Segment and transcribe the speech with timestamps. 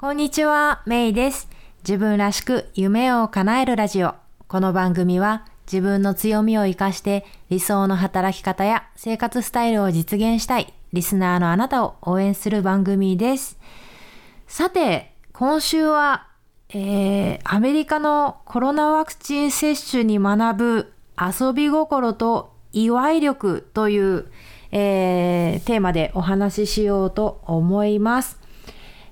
[0.00, 1.48] こんにちは、メイです。
[1.78, 4.14] 自分らしく夢を叶えるラジオ。
[4.46, 13.58] この番組は自分の強みを活かして理想の働き方や生活スタイルを実現したいリスナーのあなたを応援する番組です。
[14.46, 16.28] さて、今週は、
[16.68, 24.30] えー、アメリカのコロナワクチン接種に学ぶ遊び心と祝い力という、
[24.70, 28.47] えー、テーマでお話ししようと思います。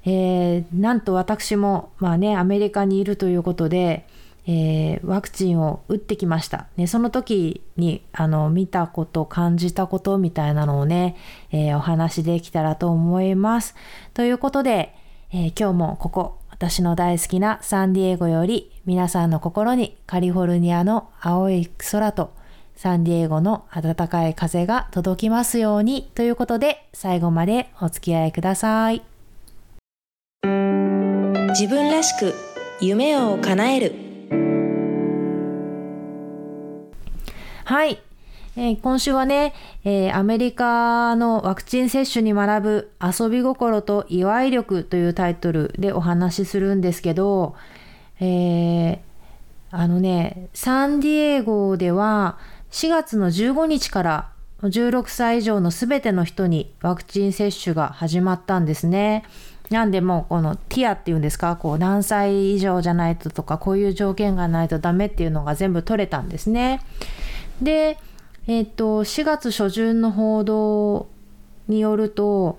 [0.07, 4.07] えー、なんと私も、まあね、アメリカにいるということで、
[4.47, 6.69] えー、ワクチンを打ってきました。
[6.77, 11.17] ね、その時にあの見たこと、感じたことみたいなのをね、
[11.51, 13.75] えー、お話できたらと思います。
[14.15, 14.95] ということで、
[15.33, 22.33] え今日もここ、私の大好きなサンディエゴより皆さんの心にカリフォルニアの青い空と
[22.77, 29.16] サンディエゴの暖かい風が届きますようにということで最後までお付き合いください。
[31.59, 32.35] 自分らしく
[32.83, 33.95] 夢を叶える
[37.65, 37.99] はい、
[38.59, 47.57] えー、今週はね、えー、アメリカのワクチン接種に学ぶ遊び心と祝い力というタイトルでお話しするんですけど、
[48.21, 48.99] えー、
[49.71, 52.39] あのねサンディエゴでは
[52.71, 59.25] 4月の15日から16歳以上のすべての人にワクチン接種が始まったんですね。
[59.71, 66.83] なんでもこのティアっていうんですかこう何歳以上じゃないととかこういう条件がないとダメっていうのが全部取れたんですね。
[67.61, 67.99] で、
[68.47, 71.09] えっ、と4月初旬の報道
[71.67, 72.59] によると、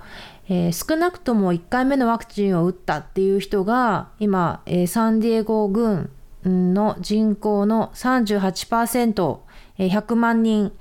[0.50, 6.10] えー、少なくとも1回目のワクチンを打ったっていう人が今、えー、サンディエゴ郡
[6.44, 10.74] の人口の 38%100 万人、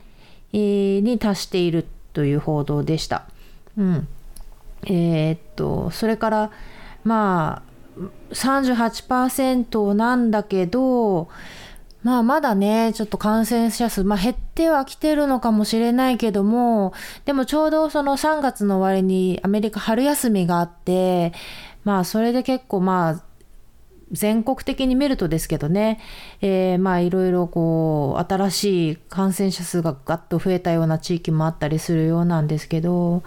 [0.53, 3.27] に達しているという報道でした。
[3.77, 4.09] うん
[4.87, 6.51] えー、っとそれから
[7.05, 7.77] まあ
[8.31, 11.29] 38%なんだけど
[12.03, 16.92] まあまだねちょっと感染者数、まあ、減ってはきてるのかもしれないけども
[17.24, 21.33] でもちょうどその3月の終わりにアメリカ春休みがあって
[21.85, 23.23] まあそれで結構まあ
[24.13, 26.01] 全国的に見るとですけどね、
[26.41, 33.24] えー、まあいろいろこう新しい感染者数がガッと増えたような地域もあったりするようなんですけど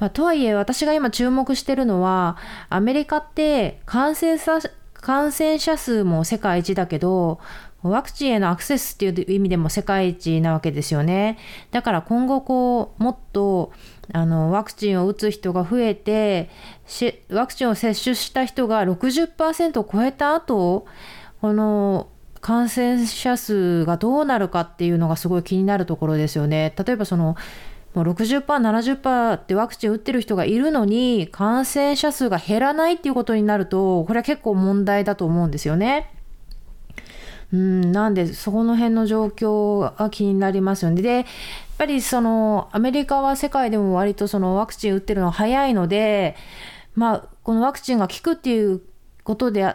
[0.00, 2.36] まあ、とはいえ私が今注目してるのは
[2.70, 4.38] アメリカって感染
[4.94, 7.38] 感染者数も世界一だけど
[7.82, 11.38] ワクチンへのアクセスっていう意味でも世界一なわけですよね。
[11.70, 13.72] だから今後こうもっと
[14.12, 16.50] あのワクチンを打つ人が増えて
[17.30, 20.86] ワクチンを接種した人が60%を超えた後
[21.40, 22.08] この
[22.40, 26.74] 感染者数がどうなるかっていうのがすごい気になるところですよね。
[26.76, 27.36] 例えばその
[27.94, 36.12] もう60%、70%ってワクチン打ってる人がいるのに、感染者数が減らないっていうことになると、これは結構問題だと思うんですよね。
[37.52, 41.02] うん、なんで、そこの辺の状況が気になりますよね。
[41.02, 41.24] で、やっ
[41.78, 46.36] ぱりその、アメリカは世界でも割とそのワクチン打ってるの早いので、
[46.94, 48.80] まあ、このワクチンが効くっていう
[49.24, 49.74] ことで、効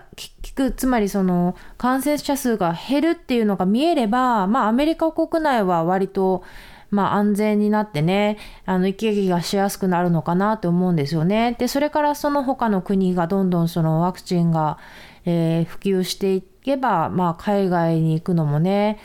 [0.55, 6.43] く、つまりその、感染者数が減るっていうのが見えれば、まあ、アメリカ国内は割と、
[6.89, 11.55] まあ、安全になってね、あの、行き来がしやすくなるのかなと思うんですよね。
[11.57, 14.77] で、それからその他の国がどんどんそのワクチンが、
[15.25, 18.99] えー、普及していけば、まあ、海外に行くのもね、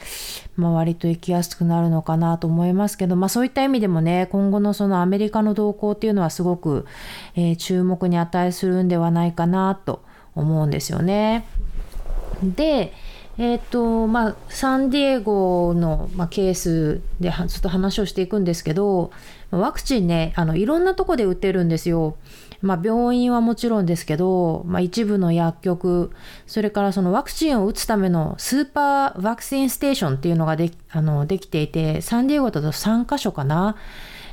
[0.57, 6.87] まあ、割と行きやすくなるのかなと思いますけど、まあ、そういった意味でもね、今後のそのアメリカの動向っていうのはすごく、
[7.35, 10.03] えー、注目に値するんではないかなと
[10.35, 11.47] 思うんですよね。
[12.43, 12.93] で、
[13.39, 19.13] えーとまあ、サンディエゴの、まあ、ケースでちょっと話をしていくんですけど
[19.51, 22.17] ワクチンねあのいろんなとこで打てるんですよ。
[22.63, 26.11] まあ、病院はもちろんですけど、まあ、一部の薬局
[26.47, 33.77] それからそのワクチンを打つためのスーパーワクチンステーションっていうのがであのできていてサンディエゴだと3カ所かな。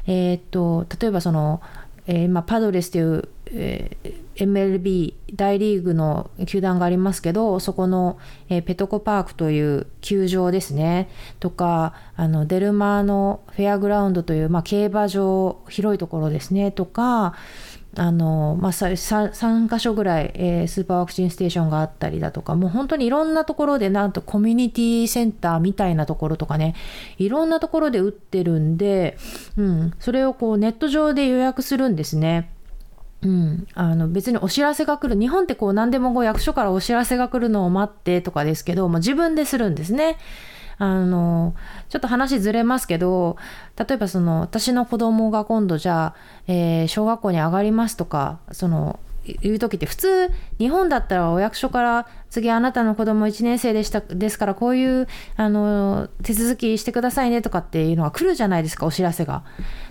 [0.07, 1.61] えーと例えばその
[2.07, 8.17] えー、まあ、パドレスという、えー、MLB 大リーグの球団がありますけどそこの、
[8.49, 11.09] えー、ペトコパークという球場ですね。
[11.39, 16.71] とかあのデルマーのフェアグラウンドという、まあ、競馬場広いところですね。
[16.71, 17.35] とか
[17.97, 26.75] あの、まあ、3, 3箇所ぐらい、えー、スーパーワクチンステーションがあったりだとかもう本当にいろんなところでなんとコミュニティセンターみたいなところとかね
[27.17, 29.17] いろんなところで打ってるんで、
[29.57, 32.51] うん、それをこうネット上で予約するんですね。
[33.23, 40.17] うん、あの別にお知らせが来る日本ってこう何でもこう役所からお知らせが来るのを待ってとかですけども自分でするんですね。
[40.79, 41.55] あの
[41.89, 43.37] ちょっと話ずれますけど
[43.77, 46.15] 例えばその私の子供が今度じゃあ、
[46.47, 59.43] えー、小学校に上がりますとかそのいう時って普通日本だったらお役所から次あなたの子供1年生でしたですからこういうあの手続きしてくださいねとかっていうのが来るじゃないですかお知らせが。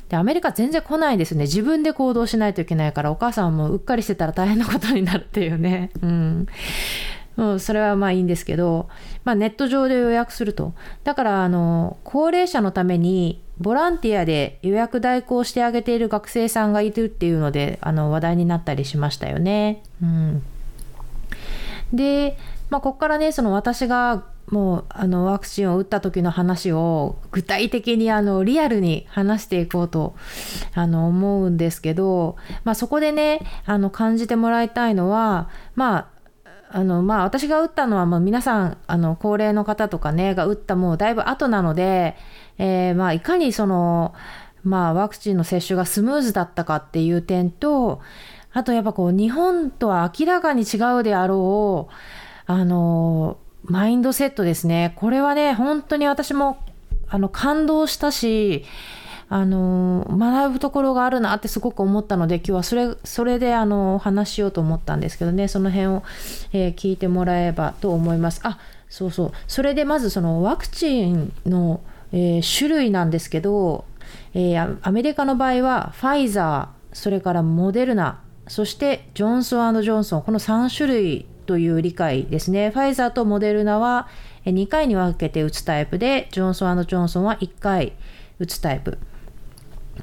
[0.09, 5.91] でアメリカ全然来ないですね自分で行動しないといけないからお母さんもうっかりしてたら大変なことになるっていうね。
[6.01, 6.47] うん
[7.37, 8.89] うん、それはまあいいんですけど、
[9.25, 10.75] まあ、ネット上で予約すると。
[11.05, 19.83] だからあの高齢者のためにボランティアで予約代行してあげている学生さんがいるっていうのであの話題になったりしましたよね。
[20.03, 20.43] うん、
[21.93, 22.37] で、
[22.71, 30.15] まあ、ここからねその私がもうあのワクチンを打った時の話を具体的にあのリアルに話していこうと
[30.75, 36.16] あの思うんですけど、まあ、そこでねあの感じてもらいたいのはまあ
[36.71, 42.17] あのまあ私が打ったのはもう皆さんあの高齢の方とかねが打ったもうだいぶ後なので、
[42.59, 44.15] えー、まあいかにその
[44.65, 48.01] まあワクチンの接種がスムーズだったかっていう点と
[48.53, 51.95] あとやっぱこう日本とは明らかに違うであろう
[52.47, 54.95] あのマインドセットですね。
[54.97, 56.59] これはね本当に私も
[57.09, 58.65] あの感動したし
[59.29, 66.03] あの学ぶところがあるなってすごく思ったので今日はそれそれであの話しようと思ったんですけどねその辺を、
[66.53, 68.41] えー、聞いてもらえばと思います。
[68.45, 68.59] あ
[68.89, 71.81] そうそうそれでまずそのワクチンの、
[72.13, 73.85] えー、種類なんですけど、
[74.33, 82.71] えー、アメリカの場合はファイザーそれからモデルナそしてジョンソンジョンソンこの3種類という理解ですね。
[82.71, 84.09] ファイザーとモデルナは
[84.45, 87.95] 2回に分けて打つタイプで、ジョンソンジョンソンは1回
[88.39, 88.99] 打つタイプ。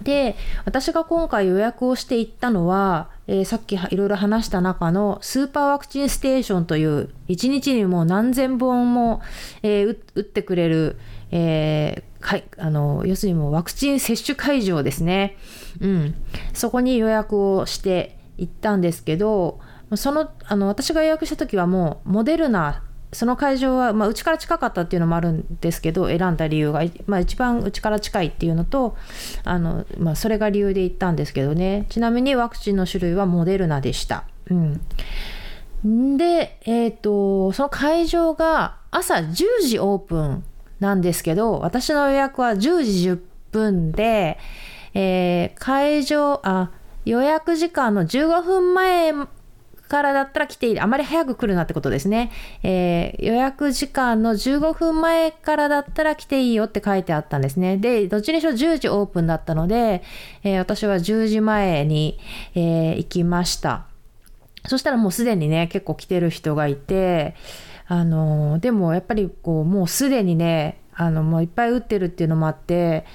[0.01, 0.36] で
[0.66, 9.22] 私が今回予約をしていったのは、えー、さっきいろいろ話した中のスーパーワクチンステーションという1日にもう何千本も、
[9.62, 10.98] えー、打ってくれる、
[11.31, 15.38] えー、かあの要するにもうワクチン接種会場ですね、
[15.80, 16.16] うん、
[16.54, 19.60] そこに予約をして行ったんですけど
[19.96, 28.95] そのあの私が予約した時はもうモデルナその会場は、まあ、うちから近かったっていうのもあるんですけど選んだ理由が、まあ、一番うちから近いっていうのと
[29.44, 34.25] あの、まあ、それが理由で行ったんですけどねちなみにワクチンの種類はモデルナでした。
[34.50, 40.44] うん、で、えーと、その会場が朝10時オープン
[40.80, 43.19] なんですけど私の予約は10時10
[43.51, 44.38] 分で、
[44.94, 46.71] えー、会場あ
[47.06, 49.13] 予約時間の15分前
[49.88, 50.80] からだったら来ていい。
[50.80, 52.31] あまり早く来るなってことですね。
[52.63, 57.77] えー、予約時間の15分前からだったら来ていいよって書いてあったんですね。
[57.77, 60.03] で、どっちにしろ10時オープンだったので、
[60.44, 62.19] えー、私は10時前に、
[62.56, 63.85] えー、行きました。
[64.68, 67.36] そしたらもうすでにね、結構来てる人がいて、
[67.88, 73.06] あのでもやっぱりこう、もうすでにね、あの、もういっぱい打ってるっていうのもあって、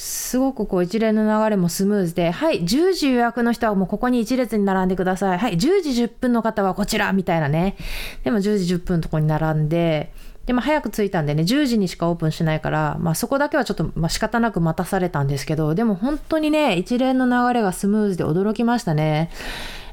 [0.00, 5.38] すごくこう一連の流れもスムーズで、はい、10時予約の人はもうここに一列に並んでください。
[5.38, 7.76] はい、10時10分の方はこちらみたいなね。
[8.24, 10.10] でも10時10分のとこに並んで、
[10.46, 19.30] でも早く着いたんでね、10時にしかオープンしないから、まあそこだけはちょっと、まあ、仕方なく待たされたんですけど、でも本当にね、一連の流れがスムーズで驚きましたね。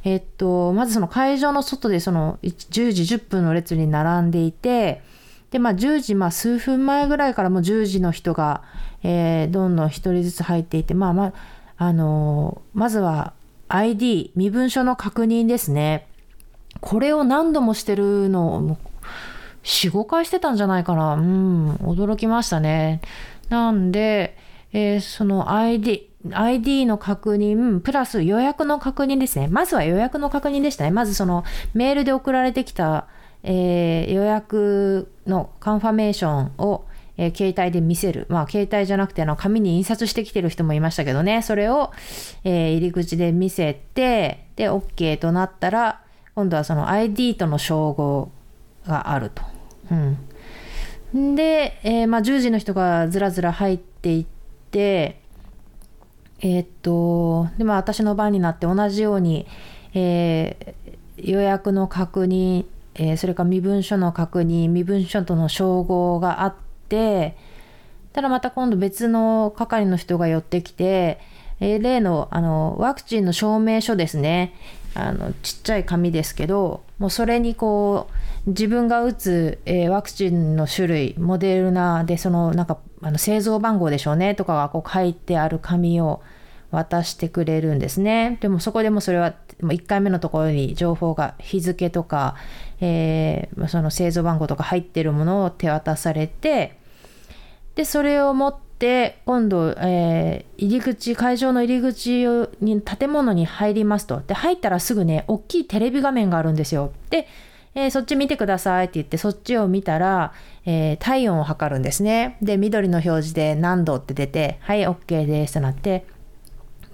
[0.06, 5.02] えっと、まずその会場の外でその10時10分の列に並んでいて、
[5.52, 8.64] で、まあ10時、まあ数分前ぐらいからもう10時の人が、
[9.04, 11.34] えー、どんどん1人ずつ入っていて、まあま
[11.78, 13.34] あ、のー、まずは
[13.70, 16.08] ID、身分証の確認ですね。
[16.82, 18.78] これを何度もしてるのを、
[19.64, 21.16] 4、5回してたんじゃないかな。
[21.16, 23.02] うん、驚きましたね。
[23.50, 24.38] なんで、
[24.74, 29.48] えー、その ID、ID の確認、プラス予約の確認ですね。
[29.48, 30.92] まずは予約の確認でしたね。
[30.92, 33.08] まずそのメールで送られてきた、
[33.44, 36.86] えー、予約のカンファメーションを
[37.18, 38.28] えー、携帯で見せる。
[38.30, 41.92] まあ、携帯じゃなくて、の、紙に印刷してきてる人もいましたけどね、それを、
[42.44, 46.02] えー、入り口で見せて、で、OK となったら、
[46.36, 48.30] 今度はその ID との照合
[48.88, 49.42] があると。
[49.92, 51.36] うん。
[51.36, 54.26] で、えー、まあ、10時の人がずらずら入っていっ
[54.70, 55.20] て、
[56.42, 59.48] えー、っと、で、まあ、私の番になって同じように、
[59.96, 62.66] えー、予約の確認、
[62.98, 66.56] えー、それから身分証の確認、身分証との照合があっ
[66.90, 67.38] て、
[68.14, 71.20] ただまた今度別の係の人が寄ってきて、
[71.60, 74.54] えー、例のあのワクチンの証明書ですね。
[74.94, 78.10] あのちっちゃい紙ですけど、もうそれにこ
[78.46, 86.22] う自分が打つ、えー、ワクチンの種類、モデルナでそのなんかあの製造番号でしょうねとかがこう書いてある紙を
[86.72, 88.40] 渡してくれるんですね。
[88.42, 92.36] でもそこでもそれはも1回目のところに情報が日付とか、
[92.80, 96.78] えー、その製造番号とか入ってるものを手渡されて
[97.76, 102.26] でそれを持っで今度、えー、入り口会場の入り口
[102.62, 104.22] に建物に入りますと。
[104.26, 106.92] で入ったらすぐね大きいテレビ画面があるんですよ。
[107.10, 107.28] で、
[107.74, 110.34] えー、そっち見てくださいって言ってそっちを見たら、
[110.66, 112.38] えー、体温を測るんですね。
[112.42, 116.06] で緑の表示で何度って出てはい OK ですってなって。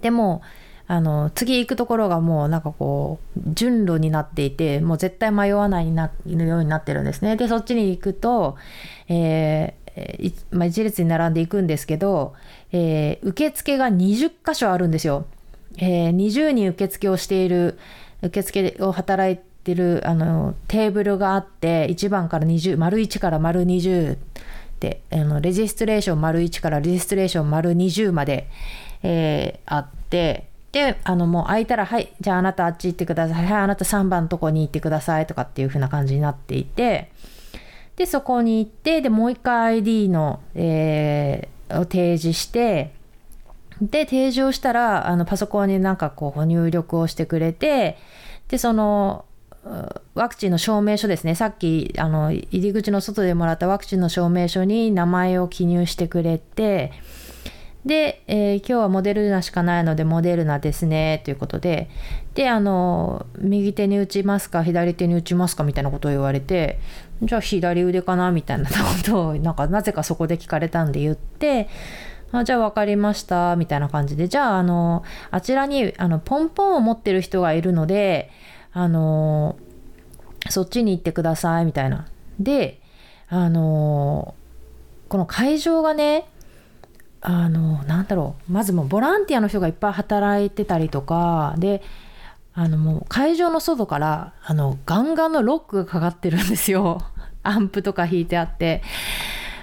[0.02, 0.42] でも
[0.88, 7.38] あの次行くところがもうなんかこう順路になっていてもう絶対迷わないなようになってるんですね。
[7.38, 8.58] でそっちに行くと、
[9.08, 9.84] えー
[10.52, 12.34] まあ、一列に並んでいくんですけど、
[12.72, 15.26] えー、受付が20箇所あるんですよ、
[15.78, 17.78] えー、20人受付をしている
[18.24, 24.18] 受付を働いてるあのテーブルがあって1番から20丸1から丸20
[24.80, 28.50] であのレジストレーション丸1からレジストレーション丸20まで、
[29.04, 33.46] えー、あってで、あの、もう空いたら、はい、じゃああなたあっち行ってください。
[33.46, 37.12] はい、あなた3番のとこに行ってくださいとかっていう風な感じになっていて、
[37.96, 42.92] で、そこに行って、で、もう一回 ID の、えー、を提示して、
[43.82, 48.00] で、提示をしたら、あの、パソコンになんかこう、入力をしてくれて、
[48.48, 49.26] で、その、
[50.16, 51.36] ワクチンの証明書ですね。
[51.36, 56.92] さっき、あの、入り口の外でもらったワクチンの証明書に名前を記入してくれて、
[57.86, 61.90] で、えー、今日はモデルナしかないのでモデルナですねということで。
[62.34, 66.80] であの右手に打ちますか左手に打ちますかみたいなことを言われて
[67.22, 68.74] じゃあ左腕かなみたいなこ
[69.06, 71.70] とをなんかなぜかそこで聞かれたんで言って
[72.32, 74.28] あじゃあ分かりましたみたいな感じで。
[74.28, 78.32] じゃああのあちらにあのポンポンを持ってる人がいるので
[78.72, 79.58] あの
[80.50, 82.08] そっちに行ってくださいみたいな。
[82.40, 82.82] で
[83.30, 84.34] あの
[85.08, 86.26] この会場がね
[87.26, 88.52] あのなんだろう。
[88.52, 91.82] まずもうボランティアの人がいっぱい働いてたりとかで
[92.54, 97.02] あのもう会場の外からあのガンガンのロックがかかってるんですよ。
[97.44, 98.84] アンプとか弾いてあって。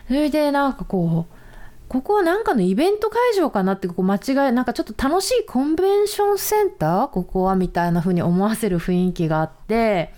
[0.08, 1.34] それでなんかこう
[1.88, 7.08] ここはなんかのイベント会場かなってこう間違いなんかちょっと楽しいコンベンションセンター？
[7.08, 10.14] ここはみたいな風に思わせる雰囲気があって。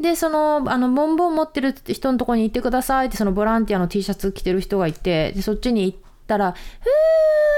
[0.00, 6.54] で、その、あの、ボンボン持ってる人のとこに行ってくださいって、そのボランティアの T シャツ着てる人がいて、でそっちに行ってったら、ふ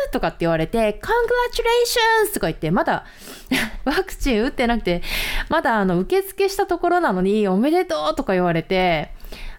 [0.09, 2.33] ーとかって言われて、Congratulations!
[2.33, 3.05] とか言って、まだ
[3.85, 5.03] ワクチン打ってなくて、
[5.49, 9.11] まだあの、受付したところなのに、おめでとうとか言われて、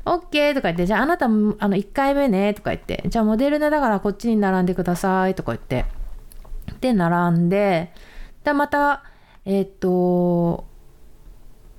[0.05, 5.85] OK とか言って、じゃああなた、あの、1回目ね、とか言って、じゃあモデルナだからこっちに並んでください、とか言って。
[6.79, 7.91] で、並んで、
[8.43, 9.03] で、また、
[9.45, 10.65] えー、っと、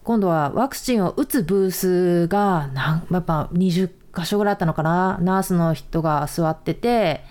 [0.04, 5.18] 今度はワクチンを打つブースが、なんやっぱ20箇所ぐらいあったのかな？
[5.20, 7.24] ナースの人が座ってて、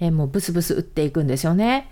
[0.00, 1.90] え、もうブスブス打っていくんですよね。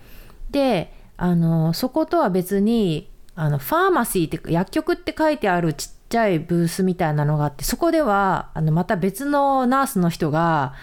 [0.51, 10.75] であのそことは別にあのファーマシーって薬局って書いてあるちっちゃいブースみたいなのがあってそこではあのまた別のナースの人が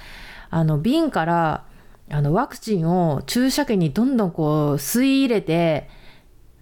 [0.49, 1.65] あの瓶から
[2.11, 5.89] あのワクチンを注射器にどんどんこう吸い入れて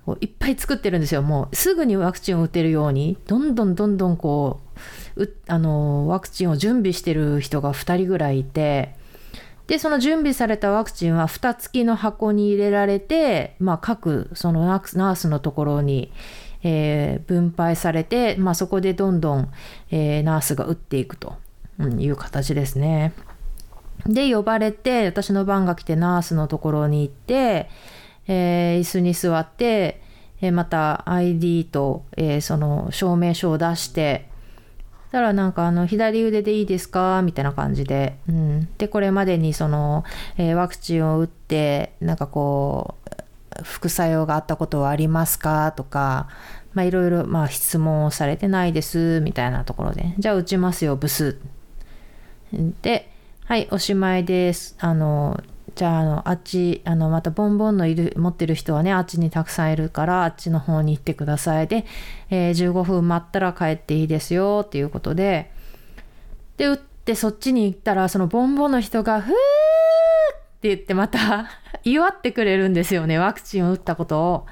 [0.05, 4.70] こういっぱい作ってるんですよもうすぐにワクチンを打てるようにどんどんどんどんこう
[5.47, 8.95] あのワクチンを準備してる人が2人ぐらいいて
[9.67, 16.11] でその準備されたワクチンは蓋付きの箱に入れられて、まあ、各そのナースのところに、
[16.61, 19.51] えー、分配されて、まあ、そこでどんどん、
[19.89, 21.37] えー、ナースが打っていくと
[21.79, 23.13] いう形ですね。
[24.05, 27.69] で呼ばれて私の番が来てナースのところに行って、
[28.27, 30.01] えー、椅子に座って、
[30.41, 34.30] えまた ID と、えその証明書を出して
[35.11, 37.21] たらなんかあの左腕でいいですか？
[37.21, 40.05] みたいな感じで、うん、でこれまでにその、
[40.37, 45.73] えー、ワクチンを打ってなんかこう副作用があったことはありますか？
[45.73, 46.29] とか
[46.73, 50.13] まあいろいろまあ質問をされてないですみたいなところで。
[50.17, 51.37] じゃあ打ちますよブス。
[52.81, 53.11] で
[53.45, 54.75] はいおしまいです。
[54.79, 55.41] あの
[55.75, 61.85] じゃああのあっちあのまたボンボンのいる持ってる人はねあっちにたくさんいるからあっちの方に行ってくださいで、
[62.29, 65.51] えー、15分待ったら帰っていいですよっていうことで
[66.57, 69.35] で打ってそっちに行ったらそのボンボンの人が「ふー!」っ
[70.61, 71.49] て言ってまた
[71.83, 74.45] 祝ってくれるんですよねワクチンを打ったことを。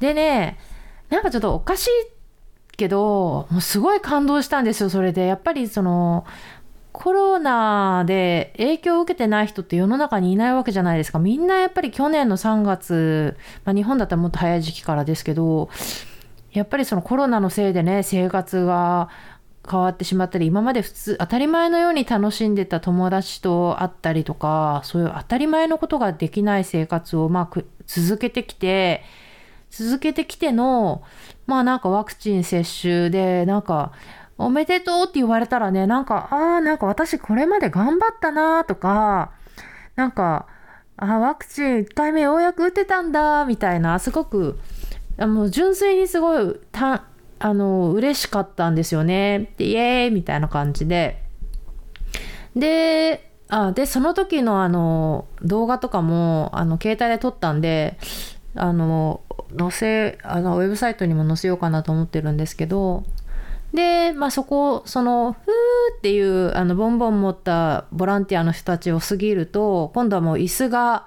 [0.00, 0.58] でね
[1.08, 1.90] なんかちょっとおかしい
[2.76, 6.26] けどもうすごい感動したんですよそれでやっぱりその
[6.98, 11.18] コロナで影響を受けてない人って世の中にいないわけじゃないですか。
[11.18, 13.36] みんなやっぱり去年の3月、
[13.66, 15.68] まあ、日本だったらもっと早い時期からですけど、
[16.52, 19.10] やっぱりそのコロナのせいでね、生活が
[19.70, 29.04] 変わってしまったり、今まで普通、当たり前のように楽しんでた友達と会ったりとか、そういう当たり前のことができない生活をまあ続けてきて、
[29.70, 31.02] 続けてきての、
[31.46, 33.92] まあなんかワクチン接種で、なんか、
[34.38, 39.32] おめでとうって言われたらね、なんか、ああ、なんか私これまで頑張ったなとか、
[39.96, 40.46] なんか
[40.98, 44.58] あワクチン1回目ようやく打てたんだみたいなすごく
[45.18, 47.04] あの純粋にすごいた
[47.38, 49.52] あの嬉しかったんですよね。
[49.58, 51.22] でイエーイみたいな感じで。
[52.54, 57.98] であでその時のあの動画とかもあの携帯で撮ったんで
[58.54, 59.20] あの
[59.58, 63.04] 載せあのウェブサイトにも載せようかなと思ってるんですけど
[63.72, 65.50] で、まあ、そこその「ふー」
[65.98, 71.06] っていうあのボンボン持ったボランティアの人たちを過ぎると今度はもう椅子が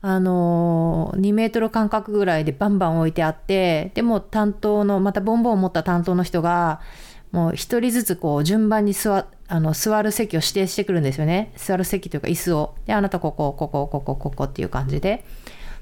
[0.00, 6.80] あの2メートル間隔ぐらいでバンバン置いてあってでも担当のまたボンボンを持った担当の人が
[7.32, 11.52] もう1人ずつこう順番に座あの座る席を指定してくるんですよね。
[11.56, 12.74] 座る席というか椅子を。
[12.86, 15.24] であなたここここここここっていう感じで。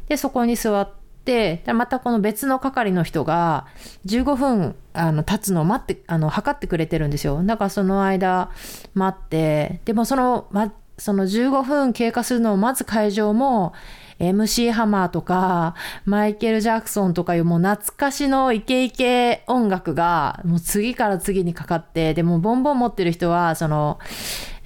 [0.09, 3.67] でそこに座ってでまたこの別の係の人が
[4.07, 7.43] 15分あの経つのを待ってあの測ってくれてるんですよ。
[7.43, 8.51] だからその間
[8.95, 13.75] 待ってでもその,、ま、その15分経過するのを待つ会場も
[14.19, 23.99] MC ハマーとかマイケル・ジャクソンとかいうもう懐かしのイケイケ音楽がもう次から次にかかってでもボンボン持ってる人はその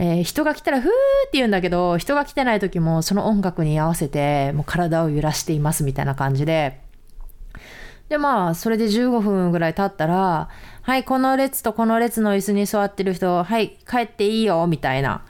[0.02, 0.92] えー、人が来たらふーっ
[1.25, 6.80] て言うんだけど、人が来てない時もその音楽に合わせて、もう体を揺らしていますみたいな感じで。
[8.09, 10.49] で、まあ、それで15分ぐらい経ったら、
[10.80, 15.23] はい、この列とこの列の椅子に座ってる人、はい、帰っていいよ、みたいな、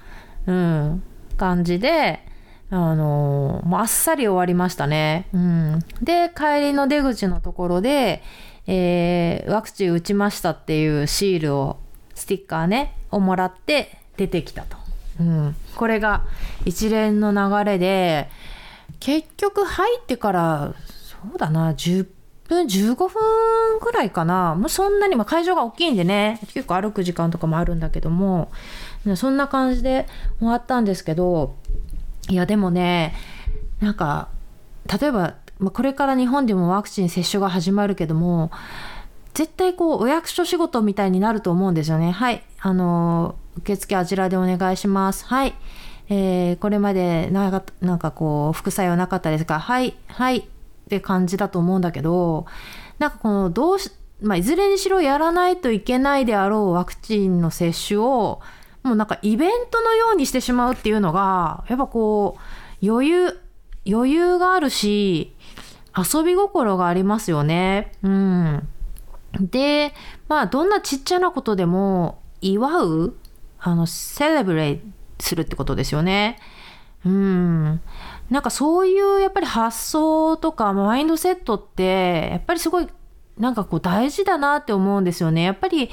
[0.47, 1.03] うん、
[1.37, 2.25] 感じで、
[2.71, 5.29] あのー、もうあっさり終わりましたね。
[5.33, 5.79] うん。
[6.03, 8.23] で、帰りの出口のところで、
[8.67, 11.79] えー、ワクチン打ちましたっていうシールを、
[12.15, 14.77] スティッカーね、をもらって、出てきたと。
[15.19, 16.25] うん、これが
[16.65, 18.29] 一連の流れで
[19.01, 22.09] 結局入ってからそうだな10
[22.49, 28.51] 分15分ぐらいかなもうそんなに、まあ、会場が大きいんでね結構歩く時間とかもあるんだけども
[29.15, 30.07] そんな感じで
[30.39, 31.57] 終わったんですけど
[32.29, 33.15] いやでもね
[33.81, 34.29] なんか
[35.01, 38.51] 例えばまこれから日本でもワクチン接種が始まるけども
[39.35, 42.11] 絶対こうお役所仕事みたいになると思うんですよね。
[42.11, 45.25] はい、あの受付あちらでお願いします。
[45.27, 45.55] はい。
[46.13, 50.43] えー、これまでなかなんかこう副作用なかったですかはいはいっ
[50.89, 52.47] て感じだと思うんだけど
[52.99, 58.41] なんかこのどうし、まあ、いずれにしろやらないといけないであろうワクチンの接種を
[58.83, 62.39] もうなんかイベントのようにしてしまうっていうのがやっぱこ
[62.83, 63.41] う余裕
[63.87, 65.35] 余裕があるし
[65.97, 67.93] 遊び心がありますよね。
[68.03, 68.69] うん。
[69.39, 69.93] で、
[70.29, 73.15] まあどんなちっちゃなことでも祝う
[73.61, 74.81] あの、セレブレイ
[75.19, 76.39] するってことですよね。
[77.05, 77.81] うん。
[78.31, 82.87] なんかそういうやっぱり発想とかマインドセットってやっぱりすごい
[83.39, 85.43] なんかこう大事だなって思うんですよね。
[85.43, 85.91] やっぱり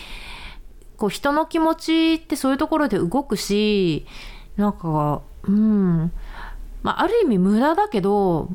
[0.98, 4.06] こう人の気持ちってそういうところで動くし、
[4.58, 6.12] なんか、うん。
[6.84, 8.50] まあある意味無駄だけど、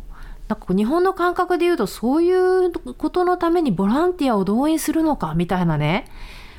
[0.49, 6.07] なんか日本の感覚で言うとそういうことのためにボランティアを動員するのかみたいなね。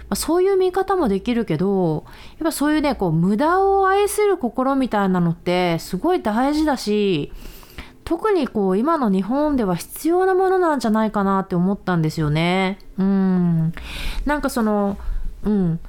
[0.10, 2.04] まあ、そういう見方もできるけど
[2.38, 7.32] やっぱそういうねこう無駄を愛する心みたいなのってすごい大事だし
[8.04, 12.80] 特にこう今の日本では必要なものなんじゃないかなって思ったんですよね。
[12.98, 13.74] うん。
[14.26, 14.98] なんかその、
[15.44, 15.80] うん。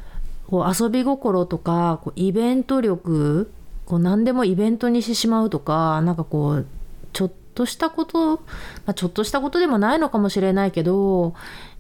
[0.47, 3.51] こう遊び心とかこうイベント力
[3.87, 6.67] こう何でもイベントにしてしまうとかなんかこう
[7.13, 8.43] ちょっとしたこと、ま
[8.87, 11.35] あ、ちょっとしたことでもないのかもしれないけど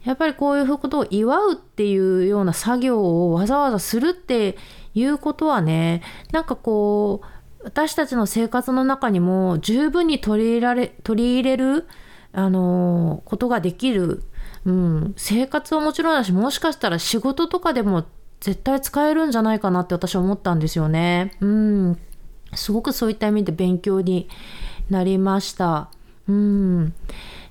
[0.04, 4.56] やっぱりこういうことを祝うっていうような作業をわざわざするって
[4.94, 7.26] いうことはねなんかこう
[7.64, 11.86] 私たちの生活の中にも十分に取り入れられ取り入れる
[12.32, 14.24] あのことができる、
[14.66, 18.06] うん、生活はもちろんだしもしかしたら仕事とかでも
[18.40, 21.32] 絶対使えるんじゃないかなって私は思ったんですよね。
[21.40, 21.98] うん、
[22.54, 24.28] すごくそういった意味で勉強に
[24.90, 25.88] なりました。
[26.28, 26.92] うん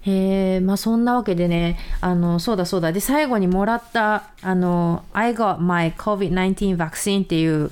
[0.05, 2.91] えー、まあそんなわけでね、あの、そうだそうだ。
[2.91, 7.71] で、最後にもらった、あの、I got my COVID-19 vaccine っていう、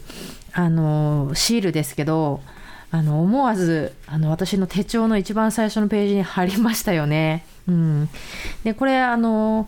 [0.53, 2.41] あの、シールですけど、
[2.91, 7.45] あの、思わず、あの、私の手帳の一番最初のページに貼りましたよね。
[7.67, 8.09] うん。
[8.63, 9.67] で、これ、あの、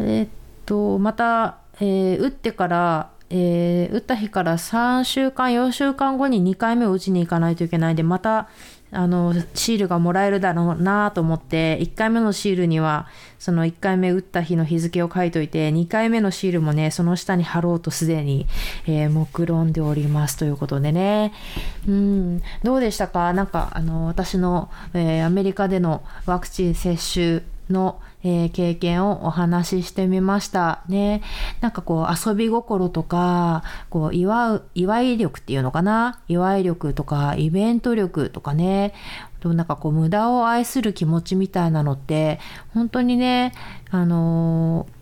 [0.00, 0.28] えー、っ
[0.66, 8.48] と、また、えー、打ってから、えー、打った日から3週間、4週間後に2回目を打ちに行かないといけないで、また
[8.90, 13.06] あのシールがもらえるだろうなと思って1回目のシールには
[13.38, 18.46] その1回目打った日の日付を書いといて2回目のシールもねその下に貼ろうとすでに、
[18.86, 21.32] えー、目論んでおりますということでね。
[21.86, 22.42] うん。
[22.62, 23.32] どうでしたか？
[23.32, 31.22] なんかあの私の、えー、アメリカでのワクチン接種の、えー、経験をお話ししてみましたね。
[31.60, 36.20] なんかこう遊び心とか、こう祝う、祝い力っていうのかな？
[36.28, 38.94] 祝い力とかイベント力とかね。
[39.44, 42.40] なんかこう無駄を愛する気持ちみたいなのって
[42.74, 43.52] 本当にね、
[43.90, 44.97] あのー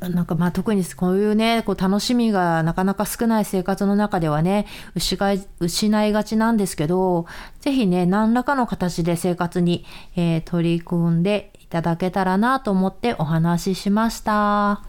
[0.00, 7.26] なんかまあ特にこういうね、こう楽しみがなかなか少ない生活の中ではね、失い失いがちなんですけど、
[7.60, 9.84] ぜひね、何らかの形で生活に、
[10.16, 14.82] えー、取り組んでいただけたらなと思ってお話ししました。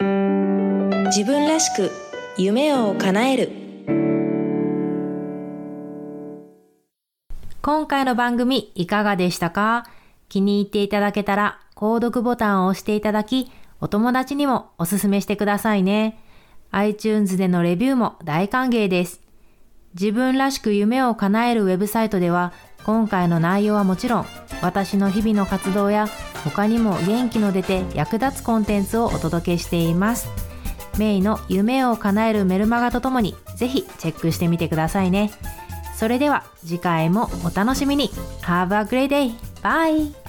[0.00, 1.90] 自分らしく
[2.36, 3.52] 夢を叶える。
[7.62, 9.84] 今回の番組いかがでしたか？
[10.28, 16.18] 気に入っていただけたら購読ボタンを押していただき、お友達にもおすすめしてくださいね。
[16.72, 19.20] iTunes でのレビューも大歓迎です。
[19.94, 24.26] 自分らしく夢を叶えるウェブサイトでは、今回の内容はもちろん、
[24.60, 26.08] 私の日々の活動や、
[26.42, 30.28] 他にも元気の出て役立つコンテンツをお届けしています。
[30.98, 35.30] メイの夢を叶えるメルマガとともに、ぜひチェックしてみてくださいね。
[35.94, 38.08] それでは次回もお楽しみに。
[38.42, 39.32] Have a great day!
[39.62, 40.27] Bye!